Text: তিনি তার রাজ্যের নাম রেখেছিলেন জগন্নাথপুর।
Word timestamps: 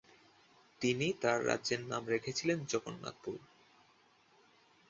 তিনি 0.81 1.07
তার 1.21 1.39
রাজ্যের 1.47 1.81
নাম 1.87 2.03
রেখেছিলেন 2.07 2.57
জগন্নাথপুর। 2.65 3.37